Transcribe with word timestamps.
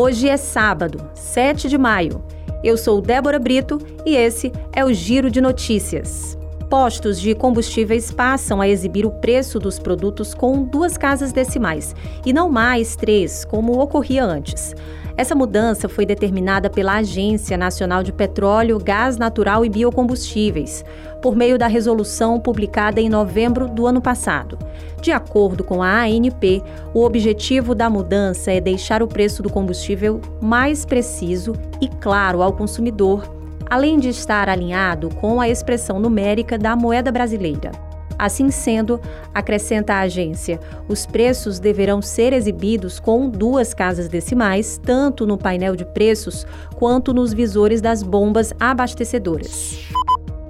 Hoje 0.00 0.28
é 0.28 0.36
sábado, 0.36 1.10
7 1.12 1.68
de 1.68 1.76
maio. 1.76 2.22
Eu 2.62 2.76
sou 2.76 3.02
Débora 3.02 3.36
Brito 3.36 3.80
e 4.06 4.14
esse 4.14 4.52
é 4.72 4.84
o 4.84 4.92
Giro 4.92 5.28
de 5.28 5.40
Notícias. 5.40 6.38
Postos 6.70 7.20
de 7.20 7.34
combustíveis 7.34 8.12
passam 8.12 8.60
a 8.60 8.68
exibir 8.68 9.04
o 9.04 9.10
preço 9.10 9.58
dos 9.58 9.80
produtos 9.80 10.34
com 10.34 10.62
duas 10.62 10.96
casas 10.96 11.32
decimais 11.32 11.96
e 12.24 12.32
não 12.32 12.48
mais 12.48 12.94
três, 12.94 13.44
como 13.44 13.80
ocorria 13.80 14.24
antes. 14.24 14.72
Essa 15.16 15.34
mudança 15.34 15.88
foi 15.88 16.06
determinada 16.06 16.70
pela 16.70 16.98
Agência 16.98 17.56
Nacional 17.56 18.04
de 18.04 18.12
Petróleo, 18.12 18.78
Gás 18.78 19.16
Natural 19.16 19.64
e 19.64 19.68
Biocombustíveis, 19.68 20.84
por 21.20 21.34
meio 21.36 21.58
da 21.58 21.66
resolução 21.66 22.38
publicada 22.40 23.00
em 23.00 23.08
novembro 23.08 23.68
do 23.68 23.86
ano 23.86 24.00
passado. 24.00 24.58
De 25.00 25.12
acordo 25.12 25.62
com 25.62 25.82
a 25.82 26.02
ANP, 26.02 26.62
o 26.92 27.04
objetivo 27.04 27.74
da 27.74 27.88
mudança 27.88 28.50
é 28.52 28.60
deixar 28.60 29.02
o 29.02 29.08
preço 29.08 29.42
do 29.42 29.50
combustível 29.50 30.20
mais 30.40 30.84
preciso 30.84 31.54
e 31.80 31.88
claro 31.88 32.42
ao 32.42 32.52
consumidor, 32.52 33.22
além 33.70 33.98
de 33.98 34.08
estar 34.08 34.48
alinhado 34.48 35.08
com 35.16 35.40
a 35.40 35.48
expressão 35.48 36.00
numérica 36.00 36.58
da 36.58 36.74
moeda 36.74 37.12
brasileira. 37.12 37.70
Assim 38.18 38.50
sendo, 38.50 39.00
acrescenta 39.32 39.94
a 39.94 40.00
agência, 40.00 40.58
os 40.88 41.06
preços 41.06 41.60
deverão 41.60 42.02
ser 42.02 42.32
exibidos 42.32 42.98
com 42.98 43.30
duas 43.30 43.72
casas 43.72 44.08
decimais, 44.08 44.76
tanto 44.82 45.24
no 45.24 45.38
painel 45.38 45.76
de 45.76 45.84
preços 45.84 46.44
quanto 46.74 47.14
nos 47.14 47.32
visores 47.32 47.80
das 47.80 48.02
bombas 48.02 48.52
abastecedoras. 48.58 49.88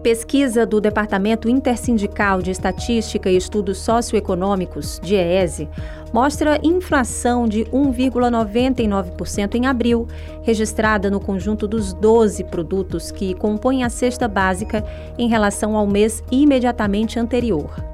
Pesquisa 0.09 0.65
do 0.65 0.81
Departamento 0.81 1.51
Intersindical 1.51 2.41
de 2.41 2.51
Estatística 2.51 3.31
e 3.31 3.37
Estudos 3.37 3.77
Socioeconômicos, 3.77 4.99
DIEESE, 5.03 5.69
mostra 6.15 6.59
inflação 6.63 7.47
de 7.47 7.67
1,99% 7.67 9.57
em 9.57 9.67
abril, 9.67 10.09
registrada 10.43 11.11
no 11.11 11.21
conjunto 11.21 11.69
dos 11.69 11.93
12 11.93 12.43
produtos 12.45 13.11
que 13.11 13.35
compõem 13.35 13.85
a 13.85 13.91
cesta 13.91 14.27
básica 14.27 14.83
em 15.19 15.29
relação 15.29 15.77
ao 15.77 15.87
mês 15.87 16.25
imediatamente 16.33 17.19
anterior. 17.19 17.88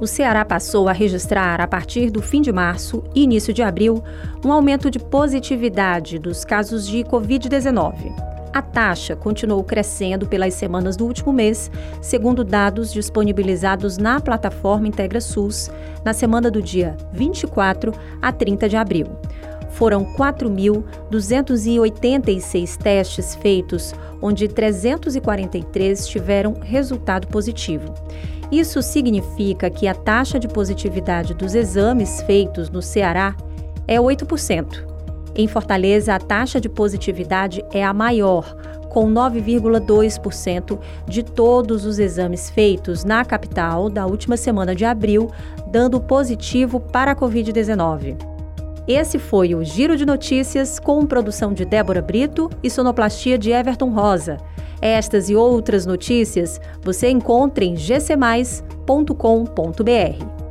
O 0.00 0.06
Ceará 0.08 0.44
passou 0.44 0.88
a 0.88 0.92
registrar, 0.92 1.60
a 1.60 1.68
partir 1.68 2.10
do 2.10 2.20
fim 2.20 2.42
de 2.42 2.50
março 2.50 3.04
e 3.14 3.22
início 3.22 3.54
de 3.54 3.62
abril, 3.62 4.02
um 4.44 4.50
aumento 4.50 4.90
de 4.90 4.98
positividade 4.98 6.18
dos 6.18 6.44
casos 6.44 6.88
de 6.88 7.04
Covid-19. 7.04 8.31
A 8.52 8.60
taxa 8.60 9.16
continuou 9.16 9.64
crescendo 9.64 10.26
pelas 10.26 10.52
semanas 10.52 10.94
do 10.94 11.06
último 11.06 11.32
mês, 11.32 11.70
segundo 12.02 12.44
dados 12.44 12.92
disponibilizados 12.92 13.96
na 13.96 14.20
plataforma 14.20 14.86
Integra 14.86 15.22
SUS, 15.22 15.70
na 16.04 16.12
semana 16.12 16.50
do 16.50 16.60
dia 16.60 16.94
24 17.14 17.94
a 18.20 18.30
30 18.30 18.68
de 18.68 18.76
abril. 18.76 19.06
Foram 19.70 20.04
4.286 20.04 22.76
testes 22.76 23.34
feitos, 23.36 23.94
onde 24.20 24.46
343 24.46 26.06
tiveram 26.06 26.52
resultado 26.60 27.26
positivo. 27.28 27.94
Isso 28.50 28.82
significa 28.82 29.70
que 29.70 29.88
a 29.88 29.94
taxa 29.94 30.38
de 30.38 30.46
positividade 30.46 31.32
dos 31.32 31.54
exames 31.54 32.20
feitos 32.24 32.68
no 32.68 32.82
Ceará 32.82 33.34
é 33.88 33.96
8%. 33.96 34.91
Em 35.34 35.48
Fortaleza, 35.48 36.14
a 36.14 36.18
taxa 36.18 36.60
de 36.60 36.68
positividade 36.68 37.64
é 37.72 37.82
a 37.82 37.94
maior, 37.94 38.54
com 38.90 39.10
9,2% 39.10 40.78
de 41.06 41.22
todos 41.22 41.86
os 41.86 41.98
exames 41.98 42.50
feitos 42.50 43.04
na 43.04 43.24
capital 43.24 43.88
da 43.88 44.04
última 44.04 44.36
semana 44.36 44.74
de 44.74 44.84
abril, 44.84 45.30
dando 45.68 45.98
positivo 45.98 46.78
para 46.78 47.12
a 47.12 47.16
Covid-19. 47.16 48.16
Esse 48.86 49.18
foi 49.18 49.54
o 49.54 49.64
Giro 49.64 49.96
de 49.96 50.04
Notícias 50.04 50.78
com 50.78 51.06
produção 51.06 51.54
de 51.54 51.64
Débora 51.64 52.02
Brito 52.02 52.50
e 52.62 52.68
sonoplastia 52.68 53.38
de 53.38 53.50
Everton 53.50 53.90
Rosa. 53.90 54.36
Estas 54.82 55.30
e 55.30 55.36
outras 55.36 55.86
notícias 55.86 56.60
você 56.82 57.08
encontra 57.08 57.64
em 57.64 57.74
gcmais.com.br. 57.74 60.41